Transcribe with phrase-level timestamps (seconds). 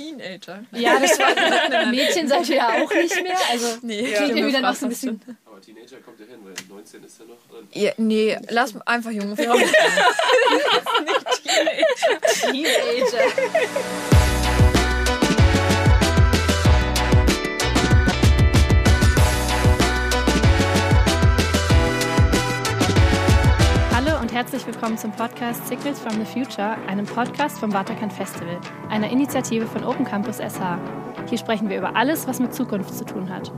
[0.00, 0.64] Teenager.
[0.72, 3.36] Ja, das war Mädchen seid ihr ja auch nicht mehr.
[3.50, 4.36] Also Nee, klingt ja.
[4.36, 5.20] ja wieder noch so ein bisschen.
[5.44, 7.36] Aber Teenager kommt ja hin, weil 19 ist ja noch.
[7.72, 9.60] Ja, nee, lass einfach junge Frauen.
[12.42, 13.26] Teenager.
[14.12, 14.29] Hallo
[24.40, 29.66] herzlich willkommen zum Podcast Signals from the Future, einem Podcast vom Waterkant Festival, einer Initiative
[29.66, 30.78] von Open Campus SH.
[31.28, 33.52] Hier sprechen wir über alles, was mit Zukunft zu tun hat.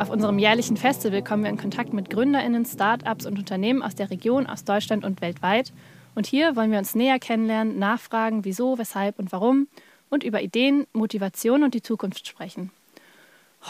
[0.00, 4.10] Auf unserem jährlichen Festival kommen wir in Kontakt mit GründerInnen, Start-ups und Unternehmen aus der
[4.10, 5.72] Region, aus Deutschland und weltweit.
[6.16, 9.68] Und hier wollen wir uns näher kennenlernen, nachfragen, wieso, weshalb und warum
[10.10, 12.72] und über Ideen, Motivation und die Zukunft sprechen.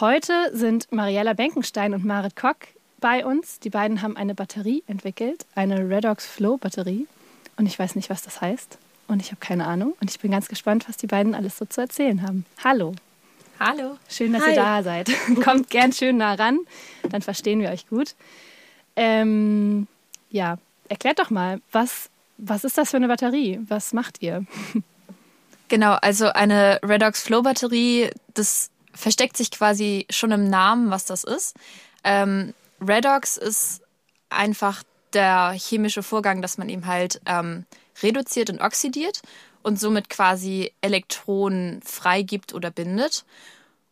[0.01, 2.57] Heute sind Mariella Benkenstein und Marit Kock
[3.01, 3.61] bei uns.
[3.61, 7.07] Die beiden haben eine Batterie entwickelt, eine Redox Flow Batterie.
[7.57, 8.79] Und ich weiß nicht, was das heißt.
[9.09, 9.95] Und ich habe keine Ahnung.
[10.01, 12.45] Und ich bin ganz gespannt, was die beiden alles so zu erzählen haben.
[12.63, 12.95] Hallo.
[13.59, 13.97] Hallo.
[14.09, 14.51] Schön, dass Hi.
[14.51, 15.11] ihr da seid.
[15.45, 16.59] Kommt gern schön nah ran,
[17.09, 18.15] dann verstehen wir euch gut.
[18.97, 19.87] Ähm,
[20.31, 23.61] ja, erklärt doch mal, was, was ist das für eine Batterie?
[23.69, 24.45] Was macht ihr?
[25.69, 31.25] Genau, also eine Redox Flow Batterie, das versteckt sich quasi schon im Namen, was das
[31.25, 31.57] ist.
[32.05, 33.83] Ähm, Redox ist
[34.29, 34.83] einfach
[35.13, 37.65] der chemische Vorgang, dass man eben halt ähm,
[38.03, 39.23] reduziert und oxidiert
[39.63, 43.25] und somit quasi Elektronen freigibt oder bindet.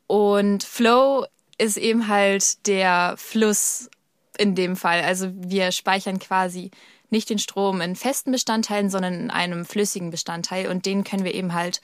[0.06, 1.26] Und Flow
[1.58, 3.88] ist eben halt der Fluss
[4.36, 5.02] in dem Fall.
[5.02, 6.70] Also wir speichern quasi
[7.10, 11.34] nicht den Strom in festen Bestandteilen, sondern in einem flüssigen Bestandteil und den können wir
[11.34, 11.80] eben halt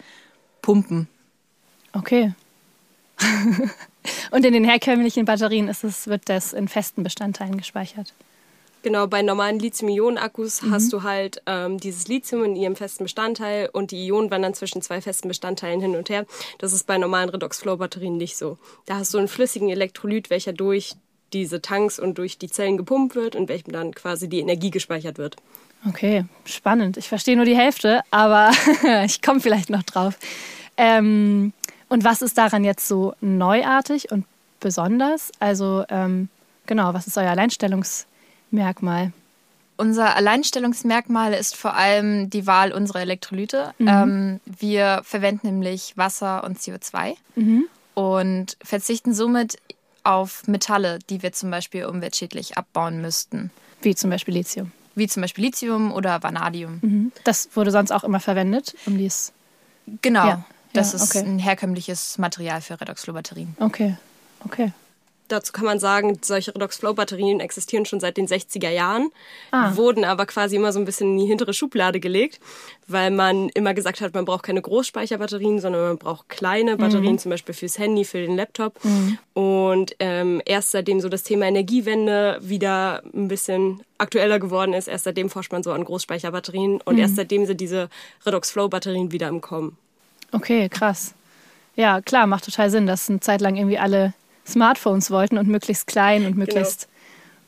[0.60, 1.08] pumpen.
[1.92, 2.34] Okay.
[4.30, 8.14] Und in den herkömmlichen Batterien ist es, wird das in festen Bestandteilen gespeichert.
[8.82, 13.90] Genau, bei normalen Lithium-Ionen-Akkus hast du halt ähm, dieses Lithium in ihrem festen Bestandteil und
[13.90, 16.24] die Ionen wandern zwischen zwei festen Bestandteilen hin und her.
[16.58, 18.56] Das ist bei normalen Redox-Flow-Batterien nicht so.
[18.86, 20.94] Da hast du einen flüssigen Elektrolyt, welcher durch
[21.34, 25.18] diese Tanks und durch die Zellen gepumpt wird und welchem dann quasi die Energie gespeichert
[25.18, 25.36] wird.
[25.86, 26.96] Okay, spannend.
[26.96, 28.50] Ich verstehe nur die Hälfte, aber
[29.04, 30.18] ich komme vielleicht noch drauf.
[30.76, 31.52] Ähm,
[31.90, 34.24] und was ist daran jetzt so neuartig und
[34.60, 35.30] besonders?
[35.40, 36.28] Also ähm,
[36.66, 39.12] genau, was ist euer Alleinstellungsmerkmal?
[39.76, 43.72] Unser Alleinstellungsmerkmal ist vor allem die Wahl unserer Elektrolyte.
[43.80, 47.14] Ähm, wir verwenden nämlich Wasser und CO2
[47.94, 49.56] und verzichten somit
[50.04, 53.50] auf Metalle, die wir zum Beispiel umweltschädlich abbauen müssten,
[53.82, 54.72] Wie zum Beispiel Lithium.
[54.94, 57.10] wie zum Beispiel Lithium oder Vanadium.
[57.24, 59.32] Das wurde sonst auch immer verwendet, um dies.
[60.02, 61.26] Genau, Ja, das ja, ist okay.
[61.26, 63.56] ein herkömmliches Material für Redox-Flow-Batterien.
[63.60, 63.96] Okay,
[64.44, 64.72] okay.
[65.28, 69.10] Dazu kann man sagen, solche Redox-Flow-Batterien existieren schon seit den 60er Jahren,
[69.52, 69.76] Ah.
[69.76, 72.40] wurden aber quasi immer so ein bisschen in die hintere Schublade gelegt,
[72.88, 77.30] weil man immer gesagt hat, man braucht keine Großspeicherbatterien, sondern man braucht kleine Batterien, zum
[77.30, 78.80] Beispiel fürs Handy, für den Laptop.
[79.32, 85.04] Und ähm, erst seitdem so das Thema Energiewende wieder ein bisschen aktueller geworden ist, erst
[85.04, 87.88] seitdem forscht man so an Großspeicherbatterien und erst seitdem sind diese
[88.26, 89.76] Redox-Flow-Batterien wieder im Kommen.
[90.32, 91.14] Okay, krass.
[91.76, 94.12] Ja, klar, macht total Sinn, dass eine Zeit lang irgendwie alle
[94.46, 96.88] Smartphones wollten und möglichst klein und möglichst.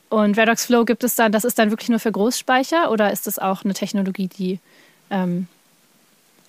[0.08, 3.26] Und Redox Flow gibt es dann, das ist dann wirklich nur für Großspeicher oder ist
[3.26, 4.60] das auch eine Technologie, die
[5.10, 5.46] ähm,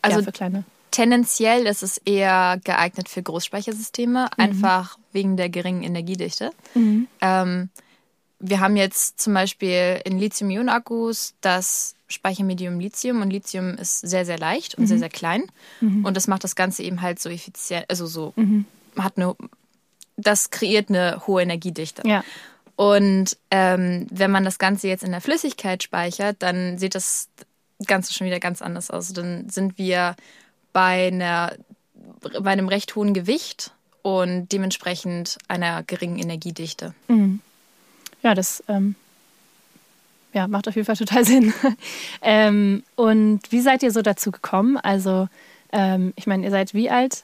[0.01, 0.63] Also ja, für kleine?
[0.91, 6.51] tendenziell ist es eher geeignet für Großspeichersysteme, einfach wegen der geringen Energiedichte.
[7.21, 7.69] Ähm,
[8.39, 14.37] wir haben jetzt zum Beispiel in Lithium-Ionen-Akkus das Speichermedium Lithium und Lithium ist sehr, sehr
[14.37, 15.43] leicht und sehr, sehr klein.
[16.05, 18.33] Und das macht das Ganze eben halt so effizient, also so,
[18.97, 19.35] hat eine,
[20.17, 22.03] das kreiert eine hohe Energiedichte.
[22.07, 22.23] Ja.
[22.75, 27.29] Und ähm, wenn man das Ganze jetzt in der Flüssigkeit speichert, dann sieht das
[27.85, 29.13] Ganze schon wieder ganz anders aus.
[29.13, 30.15] Dann sind wir
[30.71, 31.55] bei, einer,
[32.21, 33.71] bei einem recht hohen Gewicht
[34.01, 36.93] und dementsprechend einer geringen Energiedichte.
[38.23, 38.95] Ja, das ähm,
[40.33, 41.53] ja, macht auf jeden Fall total Sinn.
[42.21, 44.77] ähm, und wie seid ihr so dazu gekommen?
[44.77, 45.27] Also,
[45.71, 47.23] ähm, ich meine, ihr seid wie alt?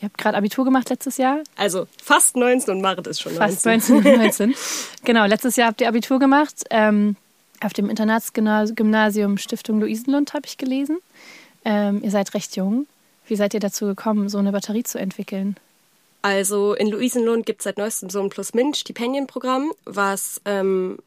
[0.00, 1.40] Ihr habt gerade Abitur gemacht letztes Jahr?
[1.56, 3.54] Also fast 19 und Marit ist schon 19.
[3.54, 4.54] Fast 19, 19.
[5.04, 6.64] genau, letztes Jahr habt ihr Abitur gemacht.
[6.70, 7.14] Ähm,
[7.60, 10.98] auf dem Internatsgymnasium Stiftung Luisenlund habe ich gelesen.
[11.64, 12.88] Ähm, ihr seid recht jung.
[13.28, 15.56] Wie seid ihr dazu gekommen, so eine Batterie zu entwickeln?
[16.22, 20.98] Also in Luisenlund gibt es seit neuestem so ein Plus-Min-Stipendienprogramm, was ähm,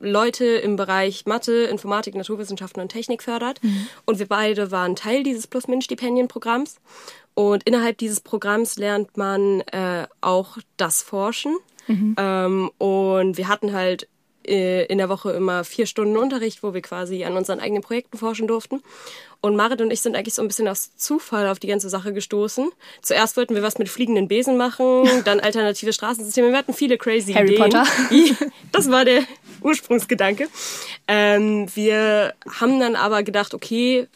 [0.00, 3.60] Leute im Bereich Mathe, Informatik, Naturwissenschaften und Technik fördert.
[4.04, 6.80] Und wir beide waren Teil dieses Plus-Min-Stipendienprogramms.
[7.34, 11.56] Und innerhalb dieses Programms lernt man äh, auch das Forschen.
[12.16, 14.08] Ähm, und wir hatten halt
[14.44, 18.46] in der Woche immer vier Stunden Unterricht, wo wir quasi an unseren eigenen Projekten forschen
[18.46, 18.82] durften.
[19.40, 22.12] Und Marit und ich sind eigentlich so ein bisschen aus Zufall auf die ganze Sache
[22.12, 22.70] gestoßen.
[23.02, 26.50] Zuerst wollten wir was mit fliegenden Besen machen, dann alternative Straßensysteme.
[26.50, 27.62] Wir hatten viele crazy Harry Ideen.
[27.62, 27.86] Potter.
[28.72, 29.24] Das war der
[29.60, 30.48] Ursprungsgedanke.
[31.06, 34.06] Ähm, wir haben dann aber gedacht, okay,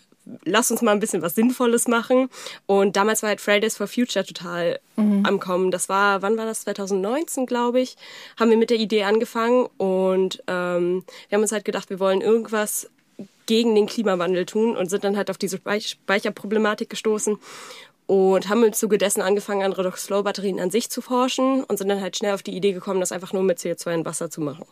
[0.44, 2.28] lass uns mal ein bisschen was Sinnvolles machen.
[2.66, 5.70] Und damals war halt Fridays for Future total am Kommen.
[5.70, 6.62] Das war, wann war das?
[6.62, 7.96] 2019, glaube ich,
[8.38, 9.66] haben wir mit der Idee angefangen.
[9.76, 12.88] Und ähm, wir haben uns halt gedacht, wir wollen irgendwas
[13.46, 17.38] gegen den Klimawandel tun und sind dann halt auf diese Speich- Speicherproblematik gestoßen
[18.06, 22.00] und haben im Zuge dessen angefangen, an Redox-Flow-Batterien an sich zu forschen und sind dann
[22.00, 24.64] halt schnell auf die Idee gekommen, das einfach nur mit CO2 in Wasser zu machen.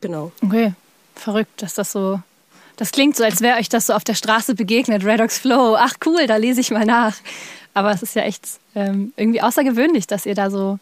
[0.00, 0.32] Genau.
[0.44, 0.74] Okay,
[1.14, 2.20] verrückt, dass das so.
[2.80, 5.04] Das klingt so, als wäre euch das so auf der Straße begegnet.
[5.04, 5.76] Redox Flow.
[5.78, 7.14] Ach cool, da lese ich mal nach.
[7.74, 10.78] Aber es ist ja echt ähm, irgendwie außergewöhnlich, dass ihr da so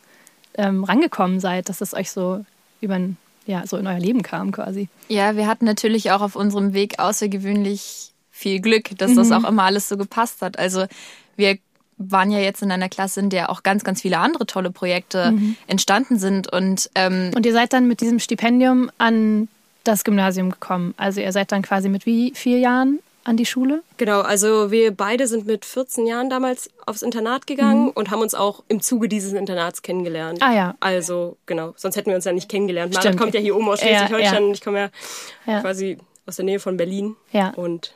[0.55, 2.45] ähm, rangekommen seid, dass es euch so
[2.81, 3.01] über
[3.47, 4.89] ja, so in euer Leben kam quasi.
[5.09, 9.65] Ja, wir hatten natürlich auch auf unserem Weg außergewöhnlich viel Glück, dass das auch immer
[9.65, 10.57] alles so gepasst hat.
[10.57, 10.87] Also
[11.35, 11.59] wir
[11.97, 15.33] waren ja jetzt in einer Klasse, in der auch ganz, ganz viele andere tolle Projekte
[15.67, 16.53] entstanden sind.
[16.53, 19.49] Und ähm, Und ihr seid dann mit diesem Stipendium an
[19.85, 20.95] das Gymnasium gekommen.
[20.97, 23.83] Also ihr seid dann quasi mit wie vier Jahren an die Schule?
[23.99, 28.35] Genau, also wir beide sind mit 14 Jahren damals aufs Internat gegangen und haben uns
[28.35, 30.41] auch im Zuge dieses Internats kennengelernt.
[30.41, 30.47] Mhm.
[30.47, 30.75] Ah, ja.
[30.81, 32.95] Also genau, sonst hätten wir uns ja nicht kennengelernt.
[32.95, 33.05] Stimmt.
[33.05, 34.49] Marit kommt ja hier oben aus Ja, Schleswig-Holstein ja.
[34.49, 35.61] und ich komme ja, Ja.
[35.61, 37.17] quasi aus der Nähe von Berlin.
[37.33, 37.51] Ja.
[37.51, 37.95] Und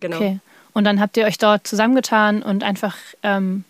[0.00, 0.16] genau.
[0.16, 0.38] Okay.
[0.74, 3.64] Und dann habt ihr euch dort zusammengetan und einfach ähm,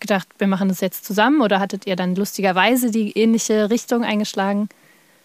[0.00, 1.40] gedacht, wir machen das jetzt zusammen?
[1.40, 4.68] Oder hattet ihr dann lustigerweise die ähnliche Richtung eingeschlagen?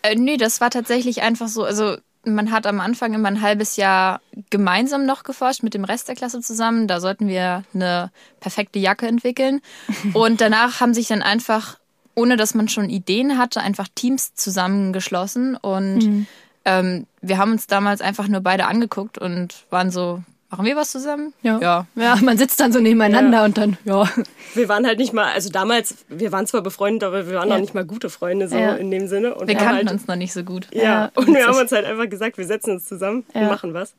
[0.07, 1.63] Äh, nee, das war tatsächlich einfach so.
[1.63, 6.07] Also man hat am Anfang immer ein halbes Jahr gemeinsam noch geforscht mit dem Rest
[6.07, 6.87] der Klasse zusammen.
[6.87, 9.61] Da sollten wir eine perfekte Jacke entwickeln.
[10.13, 11.77] Und danach haben sich dann einfach,
[12.15, 15.55] ohne dass man schon Ideen hatte, einfach Teams zusammengeschlossen.
[15.55, 16.27] Und
[16.65, 20.91] ähm, wir haben uns damals einfach nur beide angeguckt und waren so, machen wir was
[20.91, 21.33] zusammen?
[21.43, 21.85] ja.
[21.95, 24.09] Ja, man sitzt dann so nebeneinander und dann, ja.
[24.53, 27.55] Wir waren halt nicht mal, also damals, wir waren zwar befreundet, aber wir waren Ja.
[27.55, 28.75] noch nicht mal gute Freunde so Ja.
[28.75, 29.35] in dem Sinne.
[29.35, 30.67] Und Wir haben kannten halt, uns noch nicht so gut.
[30.73, 33.47] Ja, Ja, und wir haben uns halt einfach gesagt, wir setzen uns zusammen und Ja.
[33.47, 33.93] machen was.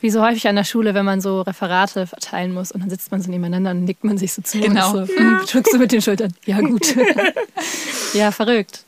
[0.00, 3.10] Wie so häufig an der Schule, wenn man so Referate verteilen muss und dann sitzt
[3.10, 4.60] man so nebeneinander und nickt man sich so zu.
[4.60, 4.96] Genau.
[4.96, 6.32] Und so, hm, drückst du mit den Schultern.
[6.46, 6.94] Ja, gut.
[8.14, 8.84] ja, verrückt.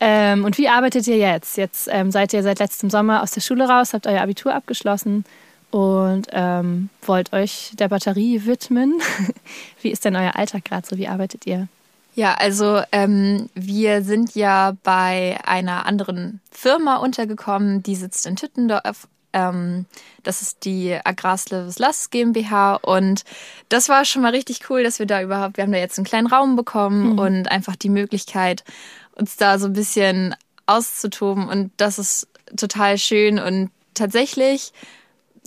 [0.00, 1.56] Ähm, und wie arbeitet ihr jetzt?
[1.56, 5.24] Jetzt ähm, seid ihr seit letztem Sommer aus der Schule raus, habt euer Abitur abgeschlossen
[5.74, 9.00] und ähm, wollt euch der Batterie widmen.
[9.82, 10.96] wie ist denn euer Alltag gerade so?
[10.98, 11.66] Wie arbeitet ihr?
[12.14, 19.08] Ja, also ähm, wir sind ja bei einer anderen Firma untergekommen, die sitzt in Tüttendorf.
[19.32, 19.86] Ähm,
[20.22, 23.24] das ist die Agrarslöwes Lass GmbH und
[23.68, 26.06] das war schon mal richtig cool, dass wir da überhaupt, wir haben da jetzt einen
[26.06, 28.62] kleinen Raum bekommen und einfach die Möglichkeit,
[29.16, 30.36] uns da so ein bisschen
[30.66, 34.72] auszutoben und das ist total schön und tatsächlich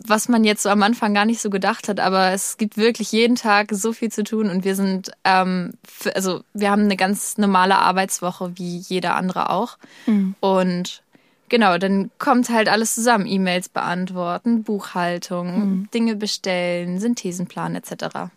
[0.06, 3.12] was man jetzt so am Anfang gar nicht so gedacht hat, aber es gibt wirklich
[3.12, 6.98] jeden Tag so viel zu tun und wir sind, ähm, für, also wir haben eine
[6.98, 9.78] ganz normale Arbeitswoche wie jeder andere auch.
[10.40, 11.02] Und
[11.50, 13.26] genau, dann kommt halt alles zusammen.
[13.26, 18.30] E-Mails beantworten, Buchhaltung, Dinge bestellen, Synthesenplan etc.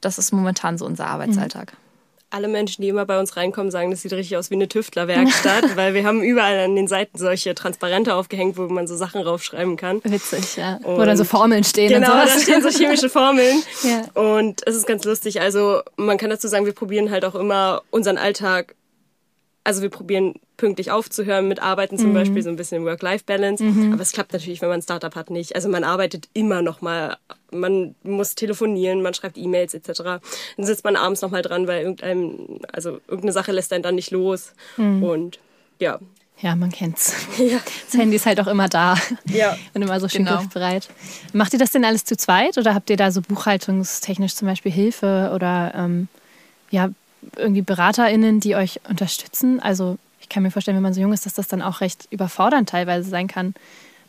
[0.00, 1.74] Das ist momentan so unser Arbeitsalltag.
[2.30, 5.64] Alle Menschen, die immer bei uns reinkommen, sagen, das sieht richtig aus wie eine Tüftlerwerkstatt,
[5.76, 9.76] weil wir haben überall an den Seiten solche Transparente aufgehängt, wo man so Sachen raufschreiben
[9.76, 10.00] kann.
[10.02, 10.80] Witzig, ja.
[10.82, 12.42] Wo Und- dann so Formeln stehen Genau, und da sowas.
[12.42, 13.62] stehen so chemische Formeln.
[13.84, 14.20] Ja.
[14.20, 15.40] Und es ist ganz lustig.
[15.40, 18.74] Also man kann dazu sagen, wir probieren halt auch immer unseren Alltag,
[19.64, 23.64] also wir probieren pünktlich aufzuhören mit Arbeiten zum Beispiel, so ein bisschen Work-Life-Balance.
[23.92, 25.54] Aber es klappt natürlich, wenn man ein Startup hat, nicht.
[25.56, 27.16] Also man arbeitet immer noch mal,
[27.50, 30.02] man muss telefonieren, man schreibt E-Mails etc.
[30.02, 33.94] Dann sitzt man abends noch mal dran, weil irgendeinem, also irgendeine Sache lässt einen dann
[33.96, 34.52] nicht los.
[34.76, 35.38] Und
[35.80, 35.98] ja,
[36.40, 37.14] Ja, man kennt's.
[37.38, 37.58] Ja.
[37.90, 38.96] Das Handy ist halt auch immer da.
[39.32, 39.56] Ja.
[39.72, 40.38] Und immer so schön Genau.
[40.38, 40.88] griffbereit.
[41.32, 44.70] Macht ihr das denn alles zu zweit oder habt ihr da so buchhaltungstechnisch zum Beispiel
[44.72, 46.08] Hilfe oder ähm,
[46.70, 46.90] ja,
[47.36, 49.60] irgendwie BeraterInnen, die euch unterstützen?
[49.60, 52.08] Also ich kann mir vorstellen, wenn man so jung ist, dass das dann auch recht
[52.10, 53.54] überfordernd teilweise sein kann,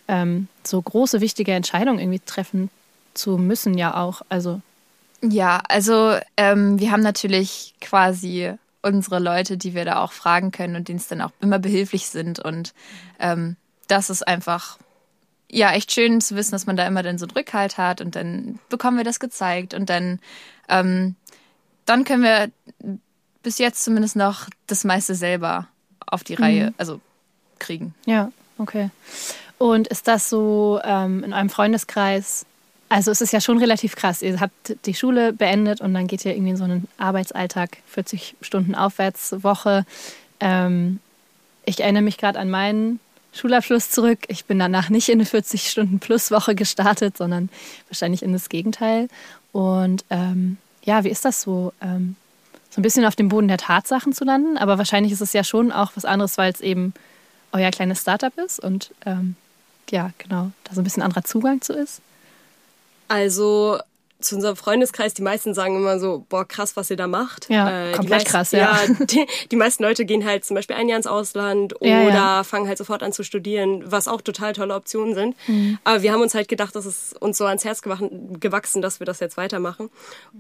[0.08, 2.70] ähm, so große, wichtige Entscheidungen irgendwie treffen
[3.14, 4.22] zu müssen, ja auch.
[4.30, 4.62] Also
[5.22, 10.76] Ja, also ähm, wir haben natürlich quasi unsere Leute, die wir da auch fragen können
[10.76, 12.40] und denen es dann auch immer behilflich sind.
[12.40, 12.74] Und
[13.20, 13.56] ähm,
[13.88, 14.78] das ist einfach
[15.50, 18.16] ja echt schön zu wissen, dass man da immer dann so einen Rückhalt hat und
[18.16, 20.20] dann bekommen wir das gezeigt und dann
[20.70, 21.16] ähm,
[21.86, 22.52] dann können wir
[23.46, 25.68] bis jetzt zumindest noch das meiste selber
[26.08, 27.00] auf die Reihe, also
[27.60, 27.94] kriegen.
[28.06, 28.90] Ja, okay.
[29.60, 32.48] Und ist das so ähm, in eurem Freundeskreis?
[32.90, 34.24] Also es ist ja schon relativ krass.
[34.24, 38.36] Ihr habt die Schule beendet und dann geht ihr irgendwie in so einen Arbeitsalltag, 40
[38.42, 39.86] Stunden Aufwärtswoche.
[40.40, 41.00] Ähm,
[41.66, 43.00] ich erinnere mich gerade an meinen
[43.32, 44.20] Schulabschluss zurück.
[44.28, 47.50] Ich bin danach nicht in eine 40-Stunden-Plus-Woche gestartet, sondern
[47.90, 49.08] wahrscheinlich in das Gegenteil.
[49.52, 51.74] Und ähm, ja, wie ist das so?
[51.80, 52.16] Ähm,
[52.76, 55.46] so ein bisschen auf dem Boden der Tatsachen zu landen, aber wahrscheinlich ist es ja
[55.46, 56.94] schon auch was anderes, weil es eben
[57.54, 59.38] euer kleines Startup ist und ähm,
[59.92, 62.02] ja, genau, da so ein bisschen anderer Zugang zu ist.
[63.08, 63.80] Also
[64.20, 67.50] zu unserem Freundeskreis, die meisten sagen immer so, boah, krass, was ihr da macht.
[67.50, 68.80] Ja, äh, komplett meisten, krass, ja.
[68.88, 72.10] ja die, die, meisten Leute gehen halt zum Beispiel ein Jahr ins Ausland oder ja,
[72.10, 72.44] ja.
[72.44, 75.36] fangen halt sofort an zu studieren, was auch total tolle Optionen sind.
[75.48, 75.78] Mhm.
[75.84, 79.06] Aber wir haben uns halt gedacht, das ist uns so ans Herz gewachsen, dass wir
[79.06, 79.90] das jetzt weitermachen.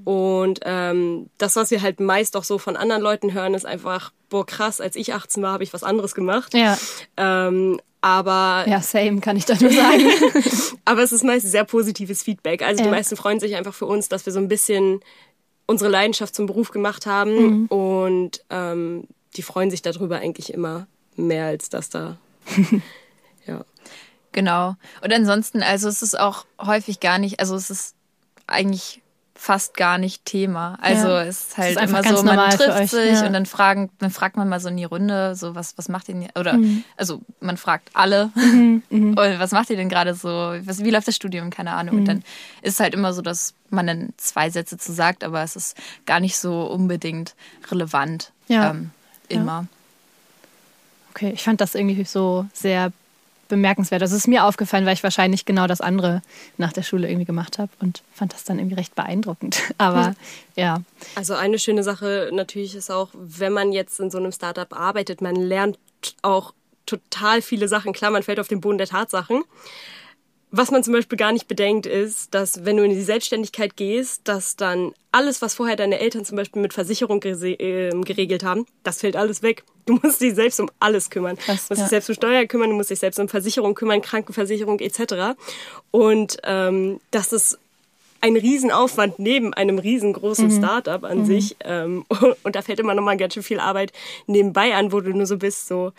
[0.03, 4.11] Und ähm, das, was wir halt meist auch so von anderen Leuten hören, ist einfach,
[4.29, 6.53] boah, krass, als ich 18 war, habe ich was anderes gemacht.
[6.53, 6.77] Ja.
[7.17, 8.65] Ähm, aber.
[8.67, 10.07] Ja, same, kann ich da nur sagen.
[10.85, 12.61] aber es ist meist sehr positives Feedback.
[12.61, 12.85] Also ja.
[12.85, 14.99] die meisten freuen sich einfach für uns, dass wir so ein bisschen
[15.65, 17.31] unsere Leidenschaft zum Beruf gemacht haben.
[17.33, 17.65] Mhm.
[17.65, 20.85] Und ähm, die freuen sich darüber eigentlich immer
[21.15, 22.17] mehr als das da.
[23.47, 23.65] ja.
[24.33, 24.75] Genau.
[25.01, 27.95] Und ansonsten, also es ist auch häufig gar nicht, also es ist
[28.45, 29.01] eigentlich
[29.37, 30.77] fast gar nicht Thema.
[30.81, 31.23] Also ja.
[31.23, 33.27] es ist halt ist immer so, man trifft sich ja.
[33.27, 36.07] und dann fragen, dann fragt man mal so in die Runde, so was, was macht
[36.07, 36.83] ihr denn, oder mhm.
[36.95, 38.81] also man fragt alle, mhm.
[38.89, 39.09] mhm.
[39.17, 41.95] und was macht ihr denn gerade so, was, wie läuft das Studium, keine Ahnung.
[41.95, 41.99] Mhm.
[41.99, 42.23] Und dann
[42.61, 45.77] ist es halt immer so, dass man dann zwei Sätze zu sagt, aber es ist
[46.05, 47.35] gar nicht so unbedingt
[47.69, 48.31] relevant.
[48.47, 48.71] Ja.
[48.71, 48.91] Ähm,
[49.27, 49.67] immer.
[51.11, 52.91] Okay, ich fand das irgendwie so sehr
[53.47, 54.01] bemerkenswert.
[54.01, 56.21] Das ist mir aufgefallen, weil ich wahrscheinlich genau das andere
[56.57, 59.61] nach der Schule irgendwie gemacht habe und fand das dann irgendwie recht beeindruckend.
[59.77, 60.15] Aber
[60.55, 60.81] ja.
[61.15, 65.21] Also eine schöne Sache natürlich ist auch, wenn man jetzt in so einem Startup arbeitet,
[65.21, 65.77] man lernt
[66.21, 66.53] auch
[66.85, 67.93] total viele Sachen.
[67.93, 69.43] Klar, man fällt auf den Boden der Tatsachen.
[70.57, 74.21] Was man zum Beispiel gar nicht bedenkt, ist, dass wenn du in die Selbstständigkeit gehst,
[74.23, 79.01] dass dann alles, was vorher deine Eltern zum Beispiel mit Versicherung ähm, geregelt haben, das
[79.01, 79.65] fällt alles weg.
[79.85, 81.35] Du musst dich selbst um alles kümmern.
[81.35, 81.83] Krass, du musst ja.
[81.83, 85.37] dich selbst um Steuer kümmern, du musst dich selbst um Versicherung kümmern, Krankenversicherung etc.
[85.91, 87.59] Und ähm, das ist
[88.21, 90.57] ein Riesenaufwand neben einem riesengroßen mhm.
[90.57, 91.25] Startup an mhm.
[91.25, 91.57] sich.
[91.65, 92.05] Ähm,
[92.43, 93.91] und da fällt immer noch mal ganz schön viel Arbeit
[94.25, 95.91] nebenbei an, wo du nur so bist, so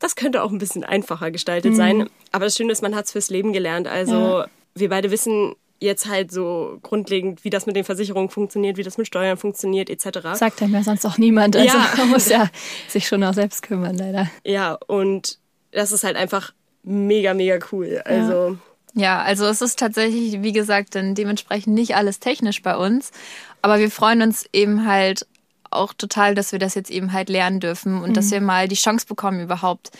[0.00, 1.76] das könnte auch ein bisschen einfacher gestaltet mhm.
[1.76, 2.10] sein.
[2.32, 3.86] Aber das Schöne ist, man hat es fürs Leben gelernt.
[3.86, 4.46] Also ja.
[4.74, 8.98] wir beide wissen jetzt halt so grundlegend, wie das mit den Versicherungen funktioniert, wie das
[8.98, 10.34] mit Steuern funktioniert, etc.
[10.34, 11.56] Sagt einem ja sonst auch niemand.
[11.56, 11.90] Also ja.
[11.96, 12.48] man muss ja
[12.88, 14.30] sich schon auch selbst kümmern, leider.
[14.44, 15.38] Ja, und
[15.72, 16.52] das ist halt einfach
[16.82, 18.02] mega, mega cool.
[18.04, 18.32] Also.
[18.32, 18.56] Ja.
[18.92, 23.12] Ja, also es ist tatsächlich, wie gesagt, dann dementsprechend nicht alles technisch bei uns.
[23.62, 25.28] Aber wir freuen uns eben halt
[25.70, 28.14] auch total, dass wir das jetzt eben halt lernen dürfen und mhm.
[28.14, 29.90] dass wir mal die Chance bekommen, überhaupt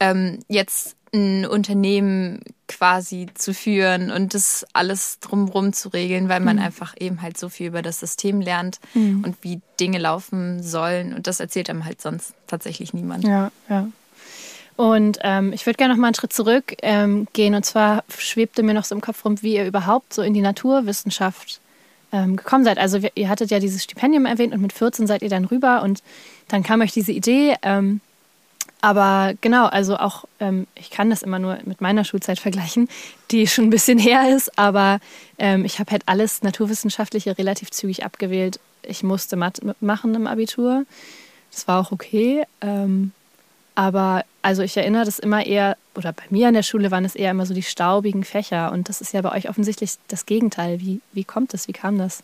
[0.00, 6.56] ähm, jetzt ein Unternehmen quasi zu führen und das alles drumherum zu regeln, weil man
[6.56, 6.62] mhm.
[6.62, 9.22] einfach eben halt so viel über das System lernt mhm.
[9.24, 11.14] und wie Dinge laufen sollen.
[11.14, 13.24] Und das erzählt einem halt sonst tatsächlich niemand.
[13.24, 13.88] Ja, ja.
[14.76, 17.54] Und ähm, ich würde gerne noch mal einen Schritt zurück ähm, gehen.
[17.54, 20.42] Und zwar schwebte mir noch so im Kopf rum, wie ihr überhaupt so in die
[20.42, 21.60] Naturwissenschaft
[22.16, 22.78] ähm, gekommen seid.
[22.78, 26.02] Also ihr hattet ja dieses Stipendium erwähnt und mit 14 seid ihr dann rüber und
[26.48, 27.56] dann kam euch diese Idee.
[27.62, 28.00] Ähm,
[28.80, 32.88] aber genau, also auch, ähm, ich kann das immer nur mit meiner Schulzeit vergleichen,
[33.30, 35.00] die schon ein bisschen her ist, aber
[35.38, 38.60] ähm, ich habe halt alles Naturwissenschaftliche relativ zügig abgewählt.
[38.82, 40.84] Ich musste Mathe machen im Abitur.
[41.50, 42.44] Das war auch okay.
[42.60, 43.12] Ähm,
[43.76, 47.14] aber also ich erinnere das immer eher, oder bei mir an der Schule waren es
[47.14, 48.72] eher immer so die staubigen Fächer.
[48.72, 50.80] Und das ist ja bei euch offensichtlich das Gegenteil.
[50.80, 51.68] Wie, wie kommt das?
[51.68, 52.22] Wie kam das?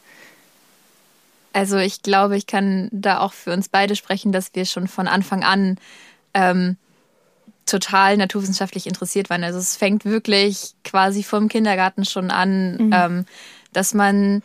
[1.53, 5.07] Also ich glaube, ich kann da auch für uns beide sprechen, dass wir schon von
[5.07, 5.77] Anfang an
[6.33, 6.77] ähm,
[7.67, 9.45] total naturwissenschaftlich interessiert waren.
[9.45, 12.91] Also es fängt wirklich quasi vom Kindergarten schon an, mhm.
[12.95, 13.27] ähm,
[13.75, 14.41] dass man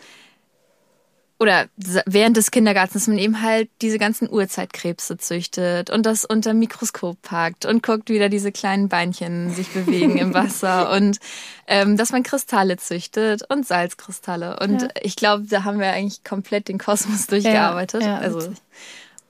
[1.40, 1.68] oder
[2.06, 7.66] während des Kindergartens man eben halt diese ganzen Urzeitkrebse züchtet und das unter Mikroskop packt
[7.66, 11.20] und guckt, wie da diese kleinen Beinchen sich bewegen im Wasser und
[11.68, 14.60] ähm, dass man Kristalle züchtet und Salzkristalle.
[14.60, 14.88] Und ja.
[15.02, 18.02] ich glaube, da haben wir eigentlich komplett den Kosmos durchgearbeitet.
[18.02, 18.54] Ja, ja, also,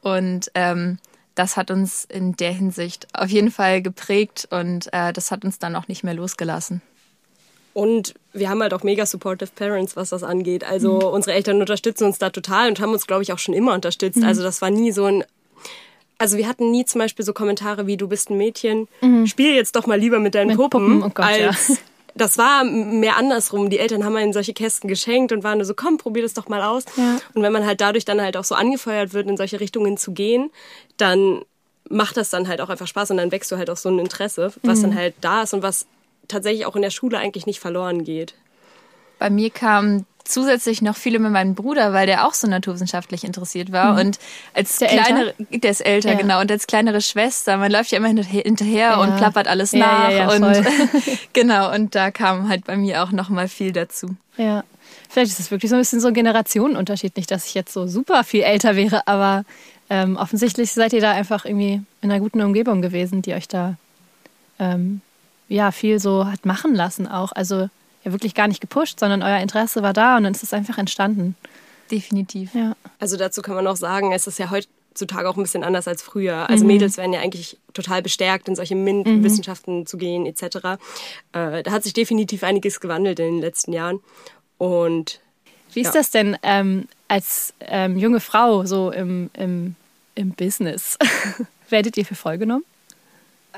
[0.02, 1.00] und ähm,
[1.36, 5.60] das hat uns in der Hinsicht auf jeden Fall geprägt und äh, das hat uns
[5.60, 6.82] dann auch nicht mehr losgelassen.
[7.77, 10.63] Und wir haben halt auch mega supportive Parents, was das angeht.
[10.63, 11.13] Also mhm.
[11.13, 14.17] unsere Eltern unterstützen uns da total und haben uns, glaube ich, auch schon immer unterstützt.
[14.17, 14.24] Mhm.
[14.24, 15.24] Also das war nie so ein
[16.17, 19.27] also wir hatten nie zum Beispiel so Kommentare wie du bist ein Mädchen, mhm.
[19.27, 21.03] spiel jetzt doch mal lieber mit deinen mit Puppen, Puppen.
[21.03, 21.75] Oh Gott, als ja.
[22.15, 23.69] das war mehr andersrum.
[23.69, 26.48] Die Eltern haben einen solche Kästen geschenkt und waren nur so, komm, probier das doch
[26.48, 26.84] mal aus.
[26.96, 27.19] Ja.
[27.36, 30.13] Und wenn man halt dadurch dann halt auch so angefeuert wird, in solche Richtungen zu
[30.13, 30.50] gehen,
[30.98, 31.43] dann
[31.91, 34.00] macht das dann halt auch einfach Spaß und dann wächst du halt auch so ein
[34.00, 34.81] Interesse, was mhm.
[34.81, 35.86] dann halt da ist und was
[36.27, 38.36] tatsächlich auch in der Schule eigentlich nicht verloren geht.
[39.19, 43.72] Bei mir kamen zusätzlich noch viele mit meinem Bruder, weil der auch so naturwissenschaftlich interessiert
[43.72, 43.93] war.
[43.93, 44.00] Mhm.
[44.00, 44.19] Und
[44.53, 45.57] als der kleinere, älter?
[45.60, 46.17] der ist älter, ja.
[46.17, 49.01] genau, und als kleinere Schwester, man läuft ja immer hinterher ja.
[49.01, 50.36] und plappert alles ja, nach.
[50.36, 50.65] und
[51.34, 54.15] genau, und da kam halt bei mir auch noch mal viel dazu.
[54.38, 54.63] Ja.
[55.10, 57.15] Vielleicht ist es wirklich so ein bisschen so ein Generationenunterschied.
[57.15, 59.43] Nicht, dass ich jetzt so super viel älter wäre, aber
[59.89, 63.75] ähm, offensichtlich seid ihr da einfach irgendwie in einer guten Umgebung gewesen, die euch da
[64.60, 65.01] ähm,
[65.50, 67.32] ja viel so hat machen lassen auch.
[67.32, 67.70] Also
[68.04, 70.77] ja wirklich gar nicht gepusht, sondern euer Interesse war da und dann ist es einfach
[70.77, 71.36] entstanden.
[71.92, 72.54] Definitiv.
[72.54, 72.75] Ja.
[73.00, 76.01] Also dazu kann man auch sagen, es ist ja heutzutage auch ein bisschen anders als
[76.01, 76.50] früher.
[76.50, 76.72] Also mhm.
[76.72, 79.86] Mädels werden ja eigentlich total bestärkt, in solche MINT-Wissenschaften mhm.
[79.86, 80.44] zu gehen etc.
[81.34, 84.00] Äh, da hat sich definitiv einiges gewandelt in den letzten Jahren.
[84.58, 85.22] Und
[85.74, 86.01] wie ist ja.
[86.01, 89.75] das denn ähm, als ähm, junge Frau so im, im,
[90.16, 90.98] im Business?
[91.70, 92.63] Werdet ihr für voll genommen?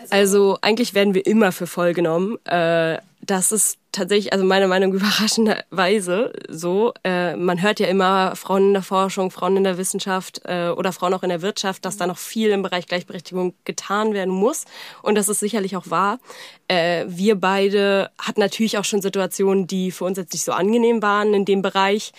[0.10, 2.38] Also eigentlich werden wir immer für voll genommen.
[2.46, 6.94] Äh, das ist tatsächlich, also meiner Meinung überraschenderweise so.
[7.04, 10.92] Äh, man hört ja immer Frauen in der Forschung, Frauen in der Wissenschaft äh, oder
[10.92, 14.66] Frauen auch in der Wirtschaft, dass da noch viel im Bereich Gleichberechtigung getan werden muss.
[15.02, 16.20] Und das ist sicherlich auch wahr.
[16.68, 21.02] Äh, wir beide hatten natürlich auch schon Situationen, die für uns jetzt nicht so angenehm
[21.02, 22.12] waren in dem Bereich.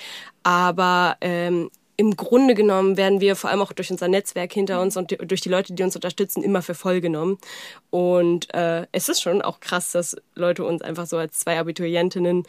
[0.43, 4.97] Aber ähm, im Grunde genommen werden wir vor allem auch durch unser Netzwerk hinter uns
[4.97, 7.37] und durch die Leute, die uns unterstützen, immer für voll genommen.
[7.90, 12.45] Und äh, es ist schon auch krass, dass Leute uns einfach so als zwei Abiturientinnen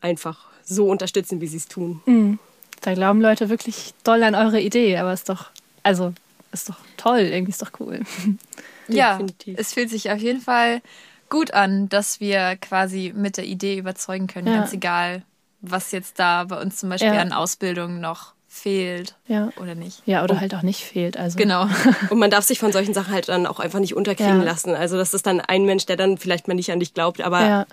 [0.00, 2.02] einfach so unterstützen, wie sie es tun.
[2.06, 2.40] Mhm.
[2.80, 5.50] Da glauben Leute wirklich doll an eure Idee, aber ist doch,
[5.84, 6.12] also
[6.50, 8.00] ist doch toll, irgendwie ist doch cool.
[8.88, 9.20] ja,
[9.56, 10.82] es fühlt sich auf jeden Fall
[11.30, 14.56] gut an, dass wir quasi mit der Idee überzeugen können, ja.
[14.58, 15.22] ganz egal,
[15.60, 17.20] was jetzt da bei uns zum Beispiel ja.
[17.20, 19.50] an Ausbildung noch fehlt ja.
[19.60, 20.02] oder nicht.
[20.06, 21.16] Ja, oder und, halt auch nicht fehlt.
[21.16, 21.38] Also.
[21.38, 21.68] Genau.
[22.10, 24.44] Und man darf sich von solchen Sachen halt dann auch einfach nicht unterkriegen ja.
[24.44, 24.74] lassen.
[24.74, 27.40] Also das ist dann ein Mensch, der dann vielleicht mal nicht an dich glaubt, aber
[27.46, 27.66] ja.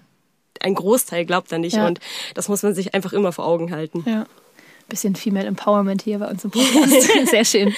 [0.61, 1.77] ein Großteil glaubt dann nicht.
[1.77, 1.99] Und
[2.35, 4.03] das muss man sich einfach immer vor Augen halten.
[4.05, 4.25] Ja.
[4.89, 7.09] Bisschen Female Empowerment hier bei uns im Podcast.
[7.29, 7.73] Sehr schön.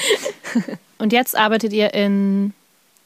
[0.98, 2.54] Und jetzt arbeitet ihr in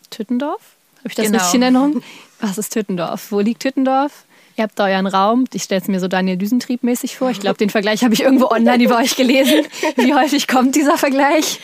[0.09, 0.61] Tüttendorf?
[0.99, 1.37] Habe ich das genau.
[1.37, 2.03] richtig in Erinnerung?
[2.39, 3.31] Was ist Tüttendorf?
[3.31, 4.25] Wo liegt Tüttendorf?
[4.59, 5.45] Ihr habt da euren Raum.
[5.53, 7.29] Ich stelle es mir so Daniel Düsentrieb mäßig vor.
[7.29, 9.65] Ich glaube, den Vergleich habe ich irgendwo online über euch gelesen.
[9.95, 11.61] Wie häufig kommt dieser Vergleich?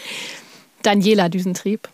[0.81, 1.89] Daniela Düsentrieb.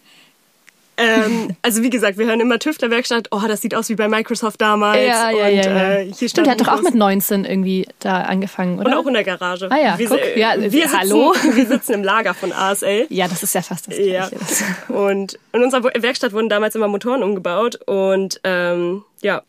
[0.98, 3.30] Ähm, also wie gesagt, wir hören immer Tüftlerwerkstatt.
[3.32, 5.00] Oh, das sieht aus wie bei Microsoft damals.
[5.00, 5.64] Ja, ja, und, ja.
[5.64, 5.92] ja.
[5.94, 8.92] Äh, hier Stimmt, der hat doch auch mit 19 irgendwie da angefangen, oder?
[8.92, 9.72] Und auch in der Garage.
[9.72, 10.20] Ah ja, wir, guck.
[10.36, 11.34] Ja, wir sitzen, hallo.
[11.56, 13.08] Wir sitzen im Lager von ASL.
[13.10, 14.36] Ja, das ist ja fast das Gleiche.
[14.36, 14.96] Ja.
[14.96, 19.42] Und in unserer Werkstatt wurden damals immer Motoren umgebaut und ähm, ja,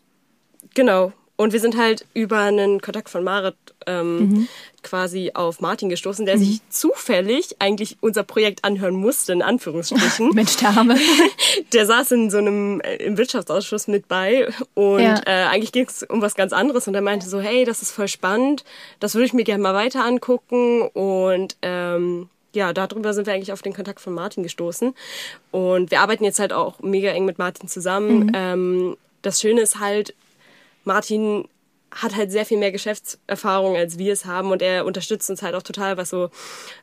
[0.73, 1.13] genau.
[1.43, 4.47] Und wir sind halt über einen Kontakt von Marit ähm, mhm.
[4.81, 6.39] quasi auf Martin gestoßen, der mhm.
[6.39, 10.29] sich zufällig eigentlich unser Projekt anhören musste, in Anführungsstrichen.
[10.33, 10.95] Mensch, der Arme.
[11.73, 15.21] Der saß in so einem äh, im Wirtschaftsausschuss mit bei und ja.
[15.25, 17.91] äh, eigentlich ging es um was ganz anderes und er meinte so, hey, das ist
[17.91, 18.63] voll spannend,
[19.01, 23.51] das würde ich mir gerne mal weiter angucken und ähm, ja, darüber sind wir eigentlich
[23.51, 24.95] auf den Kontakt von Martin gestoßen.
[25.51, 28.27] Und wir arbeiten jetzt halt auch mega eng mit Martin zusammen.
[28.27, 28.31] Mhm.
[28.33, 30.13] Ähm, das Schöne ist halt,
[30.83, 31.45] Martin
[31.95, 35.55] hat halt sehr viel mehr Geschäftserfahrung, als wir es haben und er unterstützt uns halt
[35.55, 36.29] auch total, was so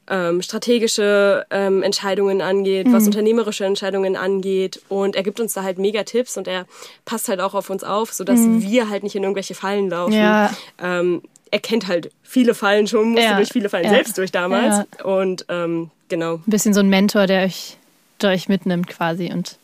[0.08, 2.92] ähm, strategische ähm, Entscheidungen angeht, mhm.
[2.92, 6.66] was unternehmerische Entscheidungen angeht und er gibt uns da halt mega Tipps und er
[7.04, 8.62] passt halt auch auf uns auf, sodass mhm.
[8.62, 10.12] wir halt nicht in irgendwelche Fallen laufen.
[10.12, 10.52] Ja.
[10.80, 13.36] Ähm, er kennt halt viele Fallen schon, musste ja.
[13.36, 13.90] durch viele Fallen ja.
[13.90, 15.04] selbst durch damals ja.
[15.04, 16.34] und ähm, genau.
[16.34, 17.76] Ein bisschen so ein Mentor, der euch,
[18.20, 19.56] der euch mitnimmt quasi und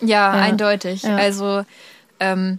[0.00, 1.04] ja, eindeutig.
[1.04, 1.64] Also
[2.18, 2.58] ähm,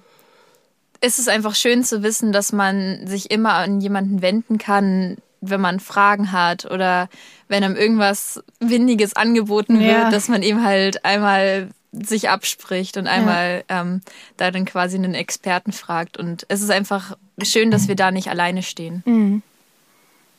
[1.04, 5.60] ist es einfach schön zu wissen, dass man sich immer an jemanden wenden kann, wenn
[5.60, 7.10] man Fragen hat oder
[7.50, 10.10] wenn einem irgendwas Windiges angeboten wird, ja.
[10.10, 13.82] dass man eben halt einmal sich abspricht und einmal ja.
[13.82, 14.02] ähm,
[14.38, 16.18] da dann quasi einen Experten fragt.
[16.18, 19.04] Und es ist einfach schön, dass wir da nicht alleine stehen.
[19.06, 19.44] Mhm.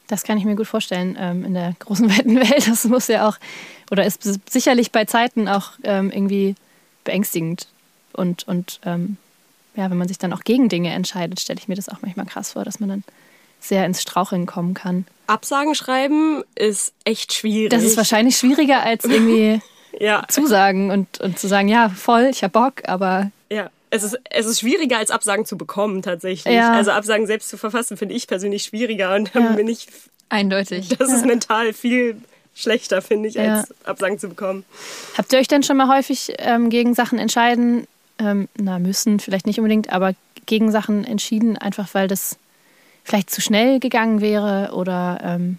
[0.07, 2.67] Das kann ich mir gut vorstellen ähm, in der großen weiten Welt.
[2.67, 3.37] Das muss ja auch,
[3.91, 6.55] oder ist sicherlich bei Zeiten auch ähm, irgendwie
[7.05, 7.69] beängstigend
[8.15, 9.19] und, und ähm,
[9.77, 12.27] ja, wenn man sich dann auch gegen Dinge entscheidet, stelle ich mir das auch manchmal
[12.27, 13.05] krass vor, dass man dann
[13.61, 15.07] sehr ins Straucheln kommen kann.
[15.27, 17.71] Absagen schreiben ist echt schwierig.
[17.71, 19.61] Das ist wahrscheinlich schwieriger als irgendwie
[19.99, 20.25] ja.
[20.29, 23.31] zusagen und, und zu sagen, ja, voll, ich hab Bock, aber.
[23.51, 26.55] Ja, es ist, es ist schwieriger als Absagen zu bekommen tatsächlich.
[26.55, 26.73] Ja.
[26.73, 29.53] Also Absagen selbst zu verfassen, finde ich persönlich schwieriger und dann ja.
[29.53, 29.89] bin ich.
[30.29, 30.89] Eindeutig.
[30.99, 32.21] Das ist mental viel
[32.55, 34.65] schlechter, finde ich, als Absagen zu bekommen.
[35.17, 37.87] Habt ihr euch denn schon mal häufig ähm, gegen Sachen entscheiden
[38.19, 40.15] ähm, na, müssen vielleicht nicht unbedingt, aber
[40.47, 42.37] gegen Sachen entschieden, einfach weil das
[43.03, 45.59] vielleicht zu schnell gegangen wäre oder ähm,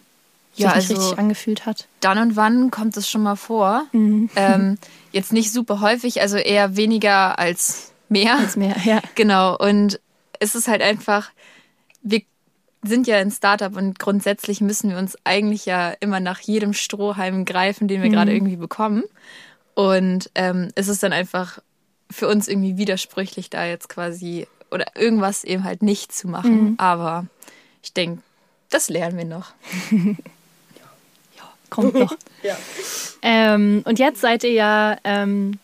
[0.53, 1.87] sich ja, nicht also richtig angefühlt hat?
[1.99, 3.85] Dann und wann kommt es schon mal vor.
[3.91, 4.29] Mhm.
[4.35, 4.77] Ähm,
[5.11, 8.37] jetzt nicht super häufig, also eher weniger als mehr.
[8.37, 9.01] Als mehr, ja.
[9.15, 9.57] Genau.
[9.57, 9.99] Und
[10.39, 11.31] es ist halt einfach,
[12.01, 12.21] wir
[12.83, 17.45] sind ja ein Startup und grundsätzlich müssen wir uns eigentlich ja immer nach jedem Strohhalm
[17.45, 19.03] greifen, den wir gerade irgendwie bekommen.
[19.73, 21.59] Und ähm, es ist dann einfach
[22.09, 26.75] für uns irgendwie widersprüchlich, da jetzt quasi oder irgendwas eben halt nicht zu machen.
[26.77, 27.25] Aber
[27.83, 28.21] ich denke,
[28.69, 29.53] das lernen wir noch.
[31.69, 32.15] Kommt noch.
[32.43, 32.55] Ja.
[33.23, 35.57] Ähm, und jetzt seid ihr ja, ähm,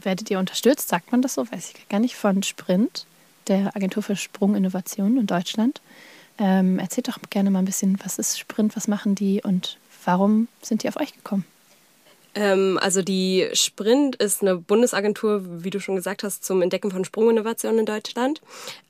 [0.00, 3.06] werdet ihr unterstützt, sagt man das so, weiß ich gar nicht, von Sprint,
[3.48, 5.80] der Agentur für Sprunginnovationen in Deutschland.
[6.38, 10.46] Ähm, erzählt doch gerne mal ein bisschen, was ist Sprint, was machen die und warum
[10.62, 11.44] sind die auf euch gekommen?
[12.34, 17.04] Ähm, also die Sprint ist eine Bundesagentur, wie du schon gesagt hast, zum Entdecken von
[17.04, 18.40] Sprunginnovationen in Deutschland.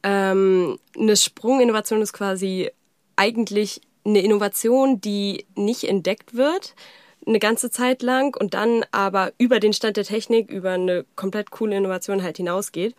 [0.03, 2.71] Ähm, eine Sprunginnovation ist quasi
[3.17, 6.75] eigentlich eine Innovation, die nicht entdeckt wird
[7.27, 11.51] eine ganze Zeit lang und dann aber über den Stand der Technik, über eine komplett
[11.51, 12.95] coole Innovation halt hinausgeht.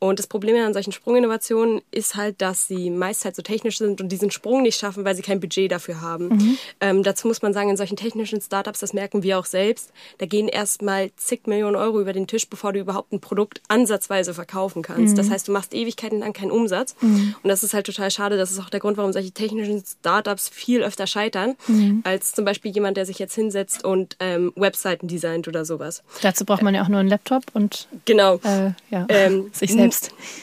[0.00, 4.00] Und das Problem an solchen Sprunginnovationen ist halt, dass sie meist halt so technisch sind
[4.00, 6.58] und diesen Sprung nicht schaffen, weil sie kein Budget dafür haben.
[6.80, 10.26] Ähm, dazu muss man sagen, in solchen technischen Startups, das merken wir auch selbst, da
[10.26, 14.82] gehen erstmal zig Millionen Euro über den Tisch, bevor du überhaupt ein Produkt ansatzweise verkaufen
[14.82, 15.18] kannst.
[15.18, 16.96] Das heißt, du machst Ewigkeiten lang keinen Umsatz.
[17.02, 18.36] Und das ist halt total schade.
[18.38, 21.56] Das ist auch der Grund, warum solche technischen Startups viel öfter scheitern,
[22.04, 26.02] als zum Beispiel jemand, der sich jetzt hinsetzt und ähm, Webseiten designt oder sowas.
[26.22, 28.36] Dazu braucht man ja auch nur einen Laptop und Genau.
[28.44, 29.89] äh, ja, Ähm, sich selbst.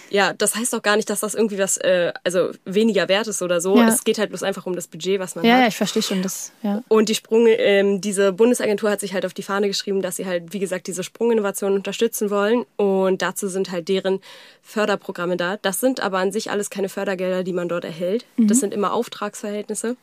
[0.09, 3.41] Ja, das heißt auch gar nicht, dass das irgendwie was, äh, also weniger wert ist
[3.41, 3.77] oder so.
[3.77, 3.87] Ja.
[3.87, 5.61] Es geht halt bloß einfach um das Budget, was man Ja, hat.
[5.61, 6.51] ja, ich verstehe schon das.
[6.63, 6.83] Ja.
[6.87, 10.25] Und die Sprung, ähm, diese Bundesagentur hat sich halt auf die Fahne geschrieben, dass sie
[10.25, 12.65] halt, wie gesagt, diese Sprunginnovation unterstützen wollen.
[12.75, 14.19] Und dazu sind halt deren
[14.61, 15.57] Förderprogramme da.
[15.57, 18.25] Das sind aber an sich alles keine Fördergelder, die man dort erhält.
[18.37, 19.95] Das sind immer Auftragsverhältnisse.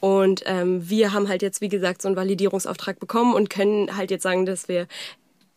[0.00, 4.10] Und ähm, wir haben halt jetzt, wie gesagt, so einen Validierungsauftrag bekommen und können halt
[4.10, 4.86] jetzt sagen, dass wir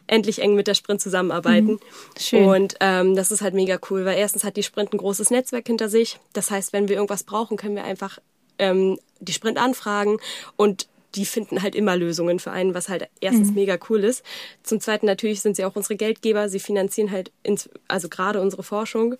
[0.07, 1.79] endlich eng mit der Sprint zusammenarbeiten.
[2.19, 2.45] Schön.
[2.45, 5.67] Und ähm, das ist halt mega cool, weil erstens hat die Sprint ein großes Netzwerk
[5.67, 6.19] hinter sich.
[6.33, 8.19] Das heißt, wenn wir irgendwas brauchen, können wir einfach
[8.59, 10.17] ähm, die Sprint anfragen
[10.55, 14.23] und die finden halt immer Lösungen für einen, was halt erstens mega cool ist.
[14.63, 16.49] Zum Zweiten natürlich sind sie auch unsere Geldgeber.
[16.49, 19.15] Sie finanzieren halt ins, also gerade unsere Forschung.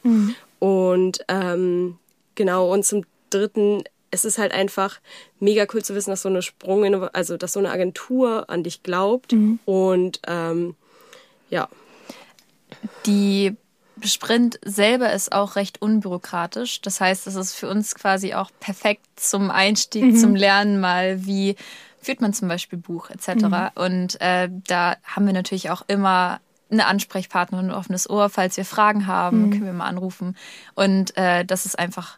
[0.57, 1.97] Und ähm,
[2.33, 4.99] genau, und zum Dritten, es ist halt einfach
[5.39, 8.83] mega cool zu wissen, dass so eine Sprung, also dass so eine Agentur an dich
[8.83, 9.33] glaubt.
[9.65, 10.75] Und ähm,
[11.49, 11.67] ja,
[13.05, 13.55] Die
[14.03, 16.81] Sprint selber ist auch recht unbürokratisch.
[16.81, 21.55] Das heißt, es ist für uns quasi auch perfekt zum Einstieg, zum Lernen mal, wie
[22.01, 23.27] führt man zum Beispiel Buch etc.
[23.75, 28.29] Und äh, da haben wir natürlich auch immer eine Ansprechpartnerin, ein offenes Ohr.
[28.29, 30.35] Falls wir Fragen haben, können wir mal anrufen.
[30.75, 32.17] Und äh, das ist einfach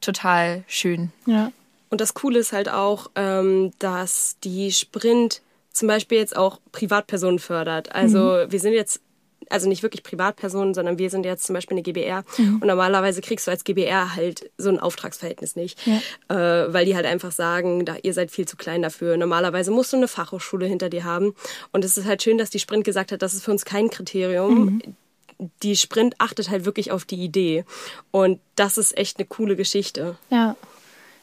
[0.00, 1.12] total schön.
[1.26, 1.52] Ja.
[1.90, 7.38] Und das Coole ist halt auch, ähm, dass die Sprint zum Beispiel jetzt auch Privatpersonen
[7.38, 7.94] fördert.
[7.94, 9.00] Also wir sind jetzt,
[9.48, 12.24] also nicht wirklich Privatpersonen, sondern wir sind jetzt zum Beispiel eine GBR.
[12.60, 15.84] Und normalerweise kriegst du als GBR halt so ein Auftragsverhältnis nicht.
[16.28, 19.16] Äh, weil die halt einfach sagen, da, ihr seid viel zu klein dafür.
[19.16, 21.34] Normalerweise musst du eine Fachhochschule hinter dir haben.
[21.72, 23.90] Und es ist halt schön, dass die Sprint gesagt hat, das ist für uns kein
[23.90, 24.80] Kriterium.
[25.62, 27.64] Die Sprint achtet halt wirklich auf die Idee.
[28.10, 30.16] Und das ist echt eine coole Geschichte.
[30.30, 30.56] Ja.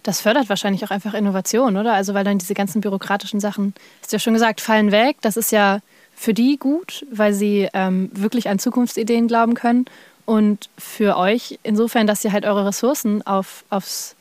[0.03, 1.93] Das fördert wahrscheinlich auch einfach Innovation, oder?
[1.93, 5.17] Also, weil dann diese ganzen bürokratischen Sachen, hast du ja schon gesagt, fallen weg.
[5.21, 5.82] Das ist ja
[6.15, 9.86] für die gut, weil sie ähm, wirklich an Zukunftsideen glauben können.
[10.25, 14.15] Und für euch insofern, dass ihr halt eure Ressourcen auf, aufs,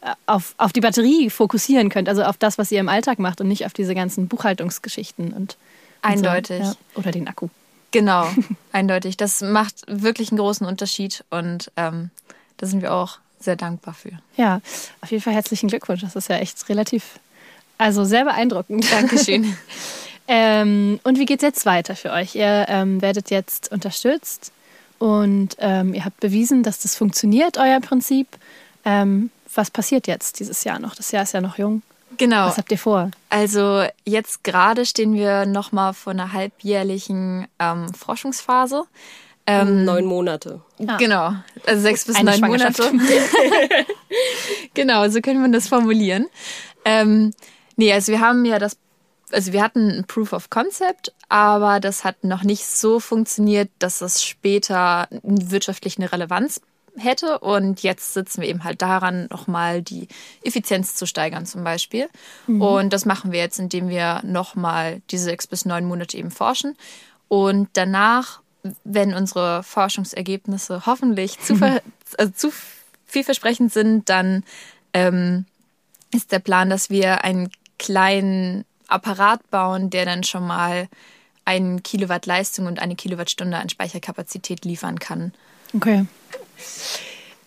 [0.00, 3.40] äh, auf, auf die Batterie fokussieren könnt, also auf das, was ihr im Alltag macht
[3.40, 5.56] und nicht auf diese ganzen Buchhaltungsgeschichten und, und
[6.02, 6.58] Eindeutig.
[6.58, 6.64] So.
[6.64, 6.74] Ja.
[6.94, 7.48] Oder den Akku.
[7.94, 8.26] Genau,
[8.72, 9.16] eindeutig.
[9.16, 12.10] Das macht wirklich einen großen Unterschied und ähm,
[12.56, 14.10] da sind wir auch sehr dankbar für.
[14.36, 14.60] Ja,
[15.00, 16.00] auf jeden Fall herzlichen Glückwunsch.
[16.00, 17.20] Das ist ja echt relativ,
[17.78, 18.90] also sehr beeindruckend.
[18.90, 19.56] Dankeschön.
[20.28, 22.34] ähm, und wie geht es jetzt weiter für euch?
[22.34, 24.50] Ihr ähm, werdet jetzt unterstützt
[24.98, 28.26] und ähm, ihr habt bewiesen, dass das funktioniert, euer Prinzip.
[28.84, 30.96] Ähm, was passiert jetzt dieses Jahr noch?
[30.96, 31.82] Das Jahr ist ja noch jung.
[32.16, 32.46] Genau.
[32.46, 33.10] Was habt ihr vor?
[33.30, 38.84] Also jetzt gerade stehen wir nochmal vor einer halbjährlichen ähm, Forschungsphase.
[39.46, 40.62] Ähm, Neun Monate.
[40.98, 41.34] Genau,
[41.66, 42.50] also sechs bis Eine neun.
[42.50, 42.92] Monate.
[44.74, 46.28] genau, so können wir das formulieren.
[46.84, 47.32] Ähm,
[47.76, 48.78] nee, also wir haben ja das,
[49.32, 54.00] also wir hatten ein Proof of Concept, aber das hat noch nicht so funktioniert, dass
[54.00, 56.62] es später wirtschaftlich eine Relevanz
[56.96, 57.38] hätte.
[57.38, 60.08] Und jetzt sitzen wir eben halt daran, nochmal die
[60.42, 62.08] Effizienz zu steigern zum Beispiel.
[62.46, 66.76] Und das machen wir jetzt, indem wir nochmal diese sechs bis neun Monate eben forschen.
[67.28, 68.40] Und danach,
[68.84, 71.54] wenn unsere Forschungsergebnisse hoffentlich zu,
[72.18, 72.52] also zu
[73.06, 74.44] vielversprechend sind, dann
[74.92, 75.46] ähm,
[76.12, 80.88] ist der Plan, dass wir einen kleinen Apparat bauen, der dann schon mal
[81.44, 85.32] einen Kilowatt Leistung und eine Kilowattstunde an Speicherkapazität liefern kann.
[85.74, 86.06] Okay.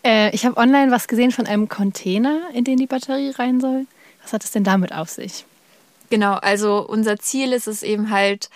[0.03, 3.85] Äh, ich habe online was gesehen von einem Container, in den die Batterie rein soll.
[4.23, 5.45] Was hat es denn damit auf sich?
[6.09, 8.49] Genau, also unser Ziel ist es eben halt,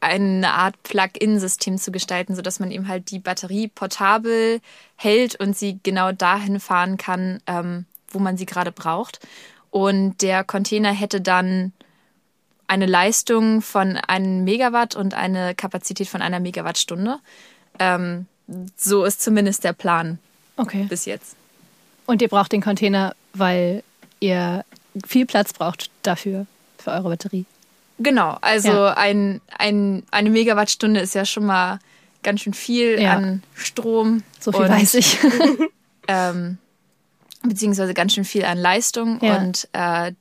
[0.00, 4.60] eine Art Plug-in-System zu gestalten, sodass man eben halt die Batterie portabel
[4.96, 9.20] hält und sie genau dahin fahren kann, ähm, wo man sie gerade braucht.
[9.70, 11.72] Und der Container hätte dann
[12.68, 17.18] eine Leistung von einem Megawatt und eine Kapazität von einer Megawattstunde.
[17.78, 18.26] Ähm,
[18.76, 20.18] so ist zumindest der Plan
[20.56, 20.84] Okay.
[20.88, 21.36] bis jetzt.
[22.06, 23.82] Und ihr braucht den Container, weil
[24.20, 24.64] ihr
[25.06, 26.46] viel Platz braucht dafür,
[26.78, 27.44] für eure Batterie.
[27.98, 28.94] Genau, also Ja.
[28.94, 31.78] ein, ein, eine Megawattstunde ist ja schon mal
[32.22, 33.14] ganz schön viel Ja.
[33.16, 34.22] an Strom.
[34.40, 35.18] So viel und, weiß ich.
[36.08, 36.58] Ähm,
[37.42, 39.18] beziehungsweise ganz schön viel an Leistung.
[39.24, 39.38] Ja.
[39.38, 40.12] Und äh,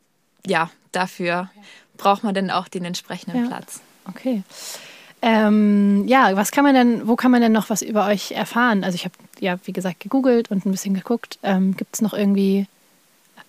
[0.47, 1.51] ja, dafür
[1.97, 3.47] braucht man dann auch den entsprechenden.
[3.47, 3.81] Platz.
[4.09, 4.41] Okay.
[5.21, 8.83] Ähm, ja, was kann man denn, wo kann man denn noch was über euch erfahren?
[8.83, 11.39] Also ich habe ja, wie gesagt, gegoogelt und ein bisschen geguckt.
[11.43, 12.67] Ähm, Gibt es noch irgendwie,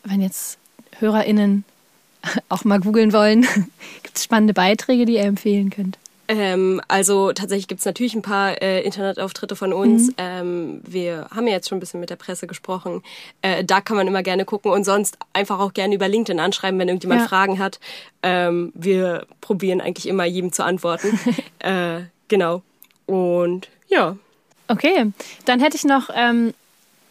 [0.05, 0.59] wenn jetzt
[0.99, 1.65] HörerInnen
[2.49, 3.43] auch mal googeln wollen,
[4.03, 5.99] gibt es spannende Beiträge, die ihr empfehlen könnt?
[6.29, 10.11] Ähm, also tatsächlich gibt's natürlich ein paar äh, Internetauftritte von uns.
[10.19, 13.03] Ähm, wir haben ja jetzt schon ein bisschen mit der Presse gesprochen.
[13.43, 16.79] Äh, da kann man immer gerne gucken und sonst einfach auch gerne über LinkedIn anschreiben,
[16.81, 17.29] wenn irgendjemand Ja.
[17.29, 17.79] Fragen hat.
[18.23, 21.19] Ähm, wir probieren eigentlich immer jedem zu antworten.
[21.61, 22.63] äh, genau.
[23.07, 24.17] Und ja.
[24.69, 25.13] Okay,
[25.45, 26.53] dann hätte ich noch ähm,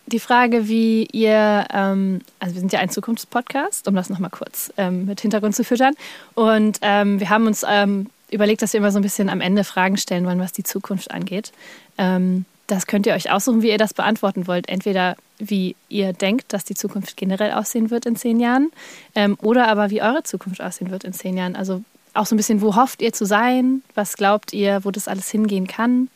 [0.08, 4.74] die Frage, wie ihr, ähm, also wir sind ja ein Zukunftspodcast, um das nochmal kurz
[4.78, 5.94] ähm, mit Hintergrund zu füttern.
[6.34, 9.64] Und ähm, wir haben uns ähm, überlegt, dass wir immer so ein bisschen am Ende
[9.64, 11.52] Fragen stellen wollen, was die Zukunft angeht.
[11.98, 14.68] Ähm, das könnt ihr euch aussuchen, wie ihr das beantworten wollt.
[14.68, 18.72] Entweder wie ihr denkt, dass die Zukunft generell aussehen wird in zehn Jahren,
[19.14, 21.56] ähm, oder aber wie eure Zukunft aussehen wird in zehn Jahren.
[21.56, 21.84] Also
[22.14, 23.84] auch so ein bisschen, wo hofft ihr zu sein?
[23.94, 26.10] Was glaubt ihr, wo das alles hingehen kann?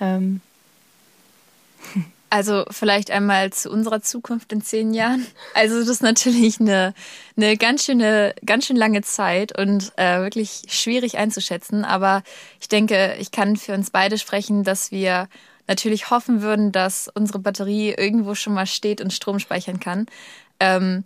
[0.00, 0.40] Ähm,
[2.32, 5.26] Also vielleicht einmal zu unserer Zukunft in zehn Jahren.
[5.54, 6.94] Also das ist natürlich eine,
[7.36, 11.84] eine ganz schöne, ganz schön lange Zeit und äh, wirklich schwierig einzuschätzen.
[11.84, 12.22] Aber
[12.60, 15.28] ich denke, ich kann für uns beide sprechen, dass wir
[15.66, 20.06] natürlich hoffen würden, dass unsere Batterie irgendwo schon mal steht und Strom speichern kann.
[20.60, 21.02] Ähm,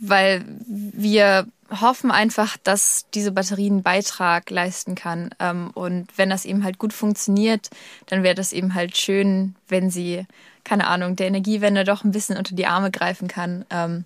[0.00, 5.30] weil wir hoffen einfach, dass diese Batterie einen Beitrag leisten kann.
[5.38, 7.68] Ähm, und wenn das eben halt gut funktioniert,
[8.06, 10.26] dann wäre das eben halt schön, wenn sie,
[10.64, 13.64] keine Ahnung, der Energiewende doch ein bisschen unter die Arme greifen kann.
[13.70, 14.04] Ähm,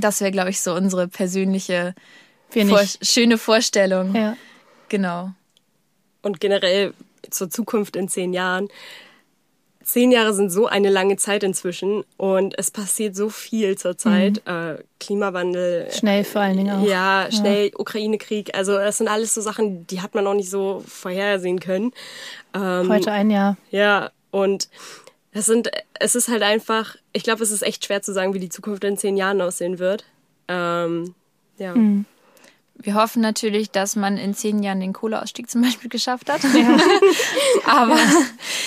[0.00, 1.94] Das wäre, glaube ich, so unsere persönliche
[2.50, 4.14] vor schöne Vorstellung.
[4.14, 4.36] Ja.
[4.88, 5.32] Genau.
[6.20, 6.92] Und generell
[7.30, 8.68] zur Zukunft in zehn Jahren.
[9.92, 14.40] Zehn Jahre sind so eine lange Zeit inzwischen und es passiert so viel zurzeit.
[14.46, 16.82] Äh, Klimawandel, Schnell vor allen Dingen auch.
[16.82, 18.56] Ja, schnell Ukraine-Krieg.
[18.56, 21.92] Also das sind alles so Sachen, die hat man noch nicht so vorhersehen können.
[22.54, 23.58] Ähm, Heute ein Jahr.
[23.70, 24.70] Ja, und
[25.34, 28.40] das sind, es ist halt einfach, ich glaube, es ist echt schwer zu sagen, wie
[28.40, 30.06] die Zukunft in zehn Jahren aussehen wird.
[30.48, 31.14] Ähm,
[31.58, 31.74] ja.
[32.74, 36.40] Wir hoffen natürlich, dass man in zehn Jahren den Kohleausstieg zum Beispiel geschafft hat.
[37.66, 37.98] Aber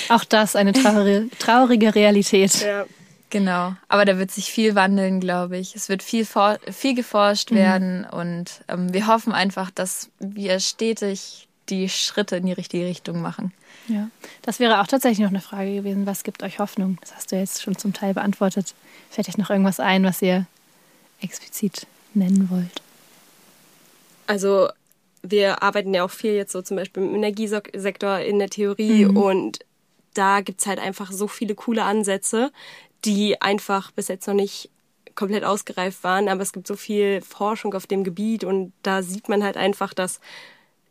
[0.10, 2.62] Auch das eine traurige, traurige Realität.
[2.62, 2.86] ja.
[3.32, 5.76] Genau, aber da wird sich viel wandeln, glaube ich.
[5.76, 11.48] Es wird viel, for viel geforscht werden und ähm, wir hoffen einfach, dass wir stetig
[11.68, 13.52] die Schritte in die richtige Richtung machen.
[13.88, 14.10] Ja.
[14.44, 16.06] Das wäre auch tatsächlich noch eine Frage gewesen.
[16.06, 16.98] Was gibt euch Hoffnung?
[17.02, 18.74] Das hast du jetzt schon zum Teil beantwortet.
[19.10, 20.46] Fällt euch noch irgendwas ein, was ihr
[21.20, 22.82] explizit nennen wollt?
[24.28, 24.70] Also
[25.22, 29.60] wir arbeiten ja auch viel jetzt so zum Beispiel im Energiesektor in der Theorie und
[30.14, 32.52] da gibt's halt einfach so viele coole Ansätze,
[33.04, 34.70] die einfach bis jetzt noch nicht
[35.16, 39.30] komplett ausgereift waren, aber es gibt so viel Forschung auf dem Gebiet und da sieht
[39.30, 40.20] man halt einfach, dass,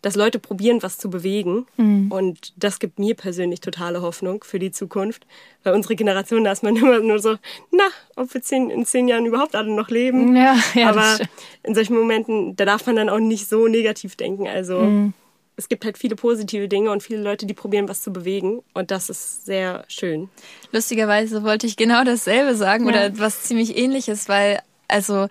[0.04, 1.66] dass Leute probieren, was zu bewegen
[2.10, 5.26] und das gibt mir persönlich totale Hoffnung für die Zukunft,
[5.62, 7.36] weil unsere Generation, da ist man immer nur so,
[7.72, 7.84] na,
[8.16, 10.36] ob wir zehn, in zehn Jahren überhaupt alle noch leben.
[10.36, 11.18] Ja, ja, aber
[11.62, 14.46] in solchen Momenten, da darf man dann auch nicht so negativ denken.
[14.46, 15.12] Also Mhm.
[15.56, 18.62] es gibt halt viele positive Dinge und viele Leute, die probieren, was zu bewegen.
[18.74, 20.28] Und das ist sehr schön.
[20.72, 25.28] Lustigerweise wollte ich genau dasselbe sagen oder etwas ziemlich ähnliches, weil also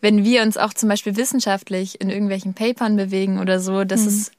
[0.00, 4.32] wenn wir uns auch zum Beispiel wissenschaftlich in irgendwelchen Papern bewegen oder so, das ist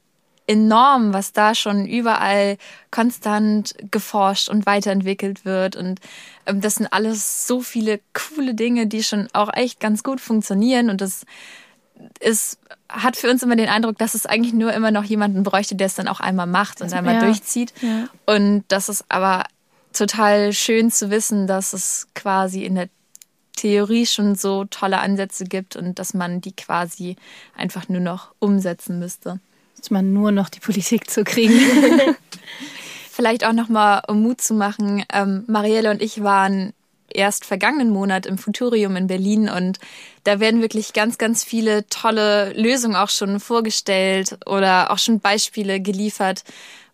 [0.48, 2.58] enorm, was da schon überall
[2.90, 5.76] konstant geforscht und weiterentwickelt wird.
[5.76, 6.00] Und
[6.46, 10.90] ähm, das sind alles so viele coole Dinge, die schon auch echt ganz gut funktionieren.
[10.90, 11.26] Und das
[12.22, 15.76] ist, hat für uns immer den Eindruck, dass es eigentlich nur immer noch jemanden bräuchte,
[15.76, 17.26] der es dann auch einmal macht und einmal ja.
[17.26, 17.74] durchzieht.
[17.82, 18.08] Ja.
[18.26, 19.44] Und das ist aber
[19.92, 22.90] total schön zu wissen, dass es quasi in der
[23.58, 27.18] Theorie schon so tolle Ansätze gibt und dass man die quasi
[27.56, 29.40] einfach nur noch umsetzen müsste.
[29.78, 31.54] Muss man nur noch die Politik zu kriegen.
[33.12, 35.04] Vielleicht auch nochmal, um Mut zu machen.
[35.12, 36.74] Ähm, Marielle und ich waren
[37.14, 39.80] erst vergangenen Monat im Futurium in Berlin und
[40.24, 45.80] da werden wirklich ganz, ganz viele tolle Lösungen auch schon vorgestellt oder auch schon Beispiele
[45.80, 46.44] geliefert,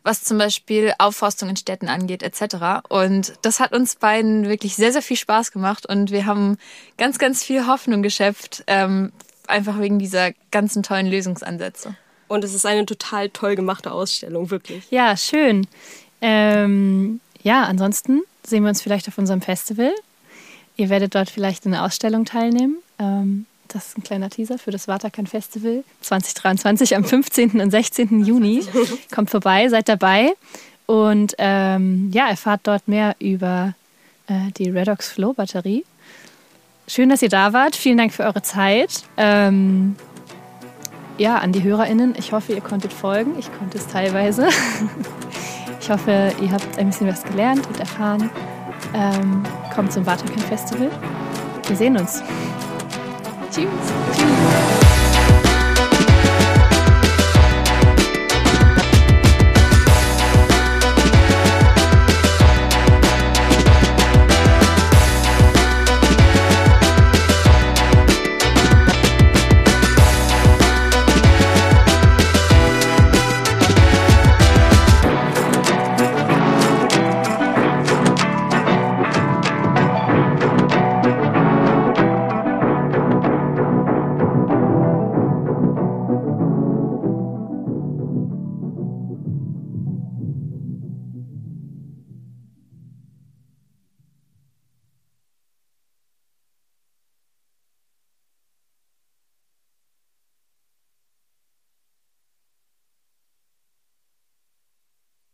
[0.03, 2.85] was zum Beispiel Aufforstung in Städten angeht etc.
[2.89, 6.57] Und das hat uns beiden wirklich sehr, sehr viel Spaß gemacht und wir haben
[6.97, 9.11] ganz, ganz viel Hoffnung geschöpft, ähm,
[9.47, 11.95] einfach wegen dieser ganzen tollen Lösungsansätze.
[12.27, 14.89] Und es ist eine total toll gemachte Ausstellung, wirklich.
[14.89, 15.67] Ja, schön.
[16.21, 19.91] Ähm, ja, ansonsten sehen wir uns vielleicht auf unserem Festival.
[20.75, 22.77] Ihr werdet dort vielleicht in einer Ausstellung teilnehmen.
[22.97, 27.61] Ähm, das ist ein kleiner Teaser für das Waterkan Festival 2023 am 15.
[27.61, 28.23] und 16.
[28.23, 28.63] Juni.
[29.13, 30.33] Kommt vorbei, seid dabei
[30.85, 33.73] und ähm, ja, erfahrt dort mehr über
[34.27, 35.85] äh, die Redox Flow Batterie.
[36.87, 37.75] Schön, dass ihr da wart.
[37.75, 39.03] Vielen Dank für eure Zeit.
[39.17, 39.95] Ähm,
[41.17, 42.15] ja, an die HörerInnen.
[42.17, 43.37] Ich hoffe, ihr konntet folgen.
[43.39, 44.47] Ich konnte es teilweise.
[45.83, 48.29] Ich hoffe, ihr habt ein bisschen was gelernt und erfahren.
[48.93, 49.43] Ähm,
[49.75, 50.89] kommt zum Waterkamp Festival.
[51.67, 52.23] Wir sehen uns.
[53.53, 53.69] Cheers.
[54.17, 54.42] Cheers.